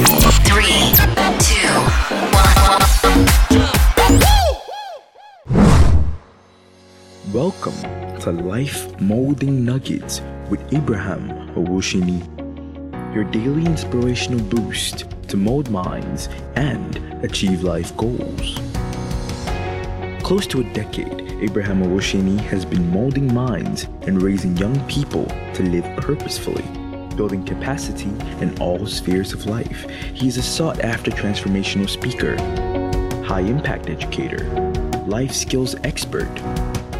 Three, 0.00 0.94
two, 1.40 1.68
one. 2.32 2.80
Welcome 7.34 7.74
to 8.20 8.30
Life 8.30 8.98
Molding 8.98 9.62
Nuggets 9.62 10.22
with 10.48 10.60
Abraham 10.72 11.28
Owoseni, 11.54 12.24
your 13.14 13.24
daily 13.24 13.66
inspirational 13.66 14.42
boost 14.46 15.04
to 15.28 15.36
mold 15.36 15.68
minds 15.70 16.30
and 16.56 16.96
achieve 17.22 17.62
life 17.62 17.94
goals. 17.98 18.58
Close 20.22 20.46
to 20.46 20.60
a 20.60 20.72
decade, 20.72 21.20
Abraham 21.42 21.82
Owoseni 21.82 22.40
has 22.40 22.64
been 22.64 22.90
molding 22.90 23.34
minds 23.34 23.84
and 24.06 24.22
raising 24.22 24.56
young 24.56 24.80
people 24.86 25.26
to 25.52 25.62
live 25.62 25.84
purposefully, 25.98 26.64
building 27.16 27.44
capacity 27.44 28.10
in 28.40 28.56
all 28.60 28.86
spheres 28.86 29.32
of 29.32 29.46
life. 29.46 29.88
He 30.14 30.28
is 30.28 30.36
a 30.36 30.42
sought 30.42 30.80
after 30.80 31.10
transformational 31.10 31.88
speaker, 31.88 32.36
high 33.24 33.40
impact 33.40 33.88
educator, 33.88 34.44
life 35.06 35.32
skills 35.32 35.74
expert, 35.84 36.34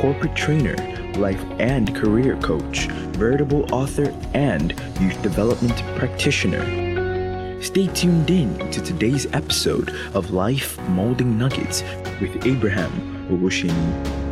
corporate 0.00 0.34
trainer, 0.34 0.76
life 1.16 1.42
and 1.58 1.94
career 1.94 2.36
coach, 2.36 2.86
veritable 3.16 3.72
author, 3.74 4.12
and 4.34 4.72
youth 5.00 5.20
development 5.22 5.76
practitioner. 5.96 7.62
Stay 7.62 7.86
tuned 7.88 8.28
in 8.30 8.58
to 8.70 8.82
today's 8.82 9.26
episode 9.32 9.90
of 10.14 10.32
Life 10.32 10.78
Molding 10.90 11.38
Nuggets 11.38 11.82
with 12.20 12.46
Abraham 12.46 13.28
Owoseni. 13.30 14.23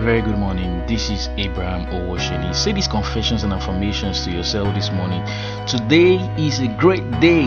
A 0.00 0.02
very 0.02 0.22
good 0.22 0.38
morning. 0.38 0.82
This 0.86 1.10
is 1.10 1.28
Abraham 1.36 1.84
Owoseni. 1.92 2.54
Say 2.54 2.72
these 2.72 2.88
confessions 2.88 3.42
and 3.42 3.52
affirmations 3.52 4.24
to 4.24 4.30
yourself 4.30 4.74
this 4.74 4.90
morning. 4.90 5.22
Today 5.66 6.16
is 6.38 6.58
a 6.60 6.68
great 6.80 7.04
day. 7.20 7.44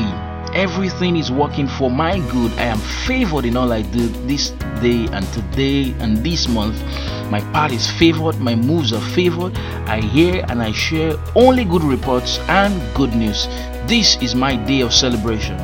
Everything 0.54 1.16
is 1.16 1.32
working 1.32 1.68
for 1.68 1.90
my 1.90 2.20
good. 2.30 2.52
I 2.60 2.66
am 2.66 2.78
favored 2.78 3.46
in 3.46 3.58
all 3.58 3.74
I 3.74 3.82
do 3.82 4.08
this 4.28 4.52
day 4.84 5.08
and 5.12 5.26
today 5.34 5.96
and 5.98 6.18
this 6.18 6.48
month. 6.48 6.80
My 7.32 7.40
path 7.54 7.72
is 7.72 7.90
favored. 7.90 8.40
My 8.40 8.54
moves 8.54 8.94
are 8.94 9.02
favored. 9.02 9.58
I 9.88 10.00
hear 10.02 10.46
and 10.48 10.62
I 10.62 10.74
share 10.74 11.16
only 11.34 11.66
good 11.66 11.84
reports 11.84 12.38
and 12.50 12.80
good 12.94 13.16
news. 13.16 13.48
This 13.88 14.22
is 14.22 14.36
my 14.36 14.58
day 14.58 14.82
of 14.82 14.94
celebration. 14.94 15.58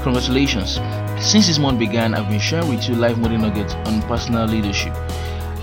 Congratulations. 0.00 0.80
Since 1.20 1.48
this 1.48 1.58
month 1.58 1.78
began, 1.78 2.14
I've 2.14 2.30
been 2.30 2.40
sharing 2.40 2.70
with 2.70 2.88
you 2.88 2.94
Life 2.94 3.18
Molding 3.18 3.42
Nuggets 3.42 3.74
on 3.84 4.00
personal 4.08 4.46
leadership. 4.46 4.96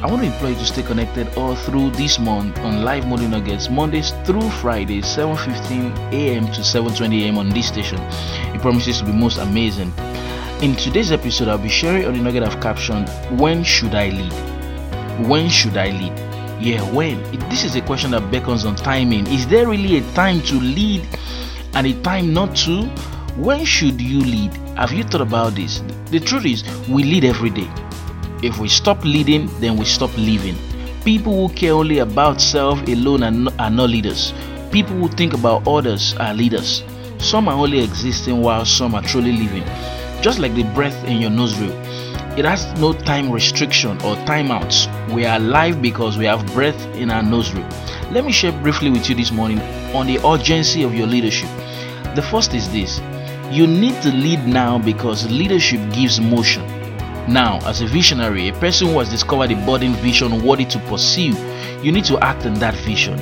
I 0.02 0.08
want 0.08 0.22
to 0.22 0.28
implore 0.28 0.52
you 0.52 0.56
to 0.56 0.66
stay 0.66 0.82
connected 0.82 1.28
all 1.36 1.56
through 1.56 1.92
this 1.92 2.20
month 2.20 2.58
on 2.60 2.86
Life 2.86 3.06
Molding 3.06 3.32
Nuggets, 3.32 3.70
Mondays 3.70 4.12
through 4.24 4.50
Fridays, 4.62 5.04
7:15 5.04 6.14
a.m. 6.14 6.46
to 6.54 6.62
7:20 6.62 7.24
a.m. 7.24 7.38
on 7.38 7.50
this 7.50 7.68
station. 7.68 8.00
It 8.56 8.62
promises 8.62 9.00
to 9.00 9.06
be 9.06 9.12
most 9.12 9.40
amazing. 9.40 9.92
In 10.62 10.74
today's 10.78 11.12
episode, 11.12 11.50
I'll 11.50 11.58
be 11.58 11.68
sharing 11.68 12.06
on 12.06 12.14
the 12.14 12.20
nugget 12.22 12.44
I've 12.44 12.62
captioned 12.62 13.10
"When 13.42 13.62
should 13.62 13.94
I 13.94 14.08
lead?" 14.08 14.32
When 15.28 15.50
should 15.50 15.76
I 15.76 15.90
lead? 15.90 16.18
Yeah, 16.64 16.82
when? 16.96 17.22
This 17.50 17.66
is 17.66 17.76
a 17.76 17.82
question 17.82 18.12
that 18.12 18.32
beckons 18.32 18.64
on 18.64 18.78
timing. 18.78 19.28
Is 19.28 19.48
there 19.48 19.68
really 19.68 19.98
a 19.98 20.14
time 20.14 20.42
to 20.44 20.56
lead 20.56 21.06
and 21.74 21.86
a 21.86 21.94
time 22.04 22.34
not 22.34 22.56
to? 22.64 22.86
When 23.36 23.66
should 23.66 24.00
you 24.00 24.22
lead? 24.22 24.54
Have 24.78 24.94
you 24.94 25.04
thought 25.04 25.20
about 25.20 25.56
this? 25.56 25.84
The 26.06 26.22
truth 26.22 26.46
is, 26.46 26.64
we 26.88 27.04
lead 27.04 27.26
every 27.26 27.50
day. 27.50 27.70
If 28.42 28.58
we 28.58 28.70
stop 28.70 29.04
leading, 29.04 29.48
then 29.60 29.76
we 29.76 29.84
stop 29.84 30.16
living. 30.18 30.56
People 31.04 31.34
who 31.48 31.54
care 31.54 31.74
only 31.74 32.00
about 32.00 32.40
self 32.40 32.82
alone 32.88 33.22
are 33.22 33.70
not, 33.70 33.90
leaders. 33.90 34.34
People 34.72 34.96
who 34.96 35.10
think 35.10 35.34
about 35.34 35.68
others 35.68 36.16
are 36.16 36.34
leaders. 36.34 36.84
Some 37.18 37.50
are 37.50 37.56
only 37.56 37.84
existing 37.84 38.42
while 38.42 38.64
some 38.64 38.96
are 38.96 39.02
truly 39.02 39.34
living. 39.34 39.66
Just 40.22 40.40
like 40.40 40.56
the 40.56 40.64
breath 40.74 41.04
in 41.04 41.18
your 41.18 41.30
nostril, 41.30 41.72
it 42.38 42.46
has 42.46 42.66
no 42.80 42.94
time 42.94 43.30
restriction 43.30 43.98
or 44.04 44.16
timeouts. 44.26 44.88
We 45.14 45.26
are 45.26 45.36
alive 45.36 45.82
because 45.82 46.18
we 46.18 46.24
have 46.24 46.46
breath 46.54 46.80
in 46.96 47.12
our 47.12 47.22
nostril. 47.22 47.68
Let 48.10 48.24
me 48.24 48.32
share 48.32 48.54
briefly 48.54 48.90
with 48.90 49.10
you 49.10 49.16
this 49.16 49.32
morning 49.34 49.60
on 49.94 50.08
the 50.08 50.26
urgency 50.26 50.84
of 50.84 50.96
your 50.96 51.08
leadership. 51.08 51.50
The 52.16 52.22
first 52.22 52.54
is 52.54 52.72
this 52.72 53.02
you 53.52 53.68
need 53.68 54.02
to 54.04 54.12
lead 54.12 54.48
now 54.48 54.78
because 54.78 55.30
leadership 55.30 55.82
gives 55.92 56.22
motion. 56.22 56.79
Now, 57.30 57.60
as 57.68 57.82
a 57.82 57.86
visionary, 57.86 58.48
a 58.48 58.54
person 58.54 58.88
who 58.88 58.98
has 58.98 59.08
discovered 59.08 59.52
a 59.52 59.56
budding 59.64 59.94
vision 59.94 60.44
worthy 60.44 60.66
to 60.66 60.80
pursue, 60.88 61.36
you 61.84 61.92
need 61.92 62.06
to 62.06 62.18
act 62.24 62.48
on 62.48 62.56
that 62.56 62.74
vision 62.74 63.20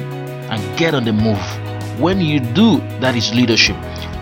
and 0.50 0.78
get 0.80 0.96
on 0.96 1.04
the 1.04 1.12
move. 1.12 2.00
When 2.00 2.22
you 2.22 2.40
do, 2.40 2.78
that 3.02 3.18
is 3.18 3.34
leadership. 3.34 3.76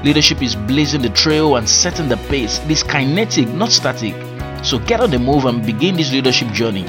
Leadership 0.03 0.41
is 0.41 0.55
blazing 0.55 1.03
the 1.03 1.09
trail 1.09 1.57
and 1.57 1.69
setting 1.69 2.09
the 2.09 2.17
pace. 2.17 2.57
It 2.65 2.71
is 2.71 2.81
kinetic, 2.81 3.47
not 3.49 3.71
static. 3.71 4.15
So 4.65 4.79
get 4.79 5.01
on 5.01 5.11
the 5.11 5.19
move 5.19 5.45
and 5.45 5.63
begin 5.63 5.97
this 5.97 6.11
leadership 6.11 6.51
journey. 6.51 6.85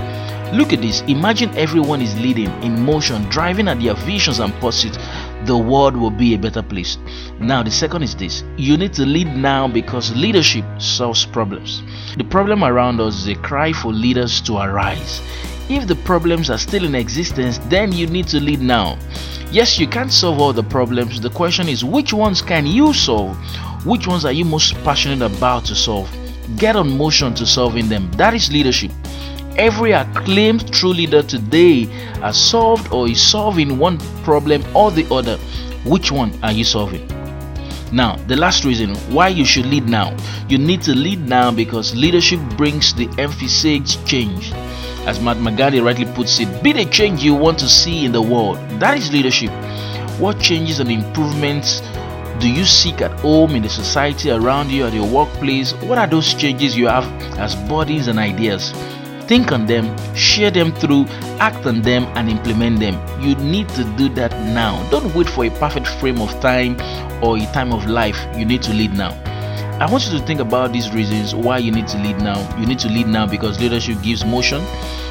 Look 0.56 0.72
at 0.72 0.80
this. 0.80 1.02
Imagine 1.02 1.54
everyone 1.58 2.00
is 2.00 2.18
leading, 2.18 2.50
in 2.62 2.80
motion, 2.80 3.24
driving 3.24 3.68
at 3.68 3.78
their 3.78 3.94
visions 3.94 4.38
and 4.38 4.54
pursuits. 4.54 4.96
The 5.44 5.56
world 5.56 5.96
will 5.96 6.10
be 6.10 6.34
a 6.34 6.38
better 6.38 6.62
place. 6.62 6.98
Now, 7.38 7.62
the 7.62 7.70
second 7.70 8.02
is 8.02 8.16
this 8.16 8.42
you 8.56 8.76
need 8.76 8.92
to 8.94 9.04
lead 9.04 9.36
now 9.36 9.68
because 9.68 10.16
leadership 10.16 10.64
solves 10.78 11.26
problems. 11.26 11.82
The 12.16 12.24
problem 12.24 12.64
around 12.64 13.00
us 13.00 13.16
is 13.16 13.28
a 13.28 13.34
cry 13.34 13.72
for 13.72 13.92
leaders 13.92 14.40
to 14.42 14.58
arise. 14.58 15.20
If 15.68 15.86
the 15.86 15.96
problems 15.96 16.48
are 16.48 16.58
still 16.58 16.84
in 16.84 16.94
existence, 16.94 17.58
then 17.68 17.92
you 17.92 18.06
need 18.06 18.28
to 18.28 18.40
lead 18.40 18.60
now. 18.60 18.98
Yes, 19.50 19.78
you 19.78 19.86
can't 19.86 20.12
solve 20.12 20.40
all 20.40 20.52
the 20.52 20.62
problems. 20.62 21.20
The 21.20 21.30
question 21.30 21.68
is, 21.68 21.84
which 21.84 22.12
ones 22.12 22.40
can 22.40 22.66
you 22.66 22.92
solve? 22.92 23.36
Which 23.84 24.06
ones 24.06 24.24
are 24.24 24.32
you 24.32 24.44
most 24.44 24.74
passionate 24.82 25.22
about 25.22 25.64
to 25.66 25.74
solve? 25.74 26.10
Get 26.56 26.76
on 26.76 26.96
motion 26.96 27.34
to 27.34 27.46
solving 27.46 27.88
them. 27.88 28.10
That 28.12 28.34
is 28.34 28.50
leadership. 28.50 28.90
Every 29.58 29.92
acclaimed 29.92 30.70
true 30.70 30.92
leader 30.92 31.22
today 31.22 31.84
has 32.20 32.36
solved 32.36 32.92
or 32.92 33.08
is 33.08 33.22
solving 33.22 33.78
one 33.78 33.96
problem 34.22 34.62
or 34.76 34.90
the 34.90 35.06
other. 35.10 35.38
Which 35.86 36.12
one 36.12 36.38
are 36.42 36.52
you 36.52 36.62
solving? 36.62 37.08
Now, 37.90 38.16
the 38.26 38.36
last 38.36 38.66
reason 38.66 38.94
why 39.10 39.28
you 39.28 39.46
should 39.46 39.64
lead 39.64 39.88
now. 39.88 40.14
You 40.50 40.58
need 40.58 40.82
to 40.82 40.94
lead 40.94 41.26
now 41.26 41.50
because 41.50 41.96
leadership 41.96 42.38
brings 42.58 42.92
the 42.92 43.08
emphasized 43.16 44.06
change. 44.06 44.52
As 45.06 45.20
Mahatma 45.20 45.52
Gandhi 45.52 45.80
rightly 45.80 46.04
puts 46.04 46.38
it, 46.38 46.62
be 46.62 46.74
the 46.74 46.84
change 46.84 47.22
you 47.22 47.34
want 47.34 47.58
to 47.60 47.68
see 47.68 48.04
in 48.04 48.12
the 48.12 48.20
world. 48.20 48.58
That 48.78 48.98
is 48.98 49.10
leadership. 49.10 49.50
What 50.20 50.38
changes 50.38 50.80
and 50.80 50.90
improvements 50.90 51.80
do 52.40 52.50
you 52.50 52.66
seek 52.66 53.00
at 53.00 53.18
home, 53.20 53.52
in 53.52 53.62
the 53.62 53.70
society 53.70 54.30
around 54.30 54.70
you, 54.70 54.84
at 54.84 54.92
your 54.92 55.08
workplace? 55.08 55.72
What 55.84 55.96
are 55.96 56.06
those 56.06 56.34
changes 56.34 56.76
you 56.76 56.88
have 56.88 57.06
as 57.38 57.54
bodies 57.54 58.08
and 58.08 58.18
ideas? 58.18 58.74
Think 59.26 59.50
on 59.50 59.66
them, 59.66 59.96
share 60.14 60.52
them 60.52 60.72
through, 60.72 61.06
act 61.40 61.66
on 61.66 61.82
them, 61.82 62.04
and 62.14 62.28
implement 62.28 62.78
them. 62.78 62.94
You 63.20 63.34
need 63.36 63.68
to 63.70 63.82
do 63.96 64.08
that 64.10 64.30
now. 64.54 64.88
Don't 64.90 65.12
wait 65.16 65.28
for 65.28 65.44
a 65.44 65.50
perfect 65.50 65.88
frame 65.88 66.20
of 66.20 66.30
time 66.40 66.76
or 67.22 67.36
a 67.36 67.44
time 67.52 67.72
of 67.72 67.86
life. 67.86 68.18
You 68.36 68.44
need 68.44 68.62
to 68.62 68.72
lead 68.72 68.92
now. 68.94 69.10
I 69.80 69.90
want 69.90 70.06
you 70.06 70.18
to 70.18 70.24
think 70.24 70.40
about 70.40 70.72
these 70.72 70.90
reasons 70.94 71.34
why 71.34 71.58
you 71.58 71.72
need 71.72 71.88
to 71.88 71.98
lead 71.98 72.18
now. 72.18 72.38
You 72.58 72.66
need 72.66 72.78
to 72.78 72.88
lead 72.88 73.08
now 73.08 73.26
because 73.26 73.60
leadership 73.60 74.00
gives 74.00 74.24
motion. 74.24 74.62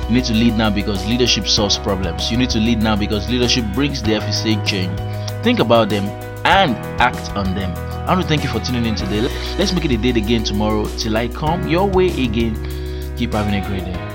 You 0.07 0.15
need 0.15 0.25
to 0.25 0.33
lead 0.33 0.57
now 0.57 0.69
because 0.69 1.05
leadership 1.05 1.47
solves 1.47 1.77
problems. 1.77 2.31
You 2.31 2.37
need 2.37 2.49
to 2.51 2.59
lead 2.59 2.81
now 2.81 2.95
because 2.95 3.29
leadership 3.29 3.65
brings 3.73 4.01
the 4.01 4.13
FSA 4.13 4.65
change. 4.65 4.97
Think 5.43 5.59
about 5.59 5.89
them 5.89 6.05
and 6.45 6.75
act 7.01 7.31
on 7.35 7.53
them. 7.53 7.75
I 8.07 8.13
want 8.13 8.21
to 8.21 8.27
thank 8.27 8.43
you 8.43 8.49
for 8.49 8.59
tuning 8.59 8.85
in 8.85 8.95
today. 8.95 9.21
Let's 9.57 9.73
make 9.73 9.85
it 9.85 9.91
a 9.91 9.97
date 9.97 10.15
again 10.15 10.43
tomorrow 10.43 10.85
till 10.97 11.17
I 11.17 11.27
come 11.27 11.67
your 11.67 11.87
way 11.87 12.07
again. 12.23 12.84
Keep 13.17 13.31
having 13.31 13.55
a 13.55 13.65
great 13.65 13.85
day. 13.85 14.14